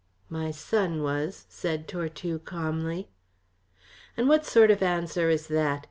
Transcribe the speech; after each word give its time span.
"My 0.29 0.49
son 0.49 1.03
was," 1.03 1.45
said 1.47 1.87
Tortue 1.87 2.39
calmly. 2.39 3.09
"And 4.17 4.27
what 4.27 4.47
sort 4.47 4.71
of 4.71 4.81
answer 4.81 5.29
is 5.29 5.45
that? 5.49 5.79